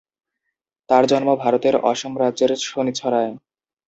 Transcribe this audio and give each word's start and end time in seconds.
তার 0.89 1.03
জন্ম 1.05 1.29
ভারতের 1.35 1.75
অসম 1.91 2.13
রাজ্যের 2.17 2.51
শনিছড়ায়। 2.63 3.31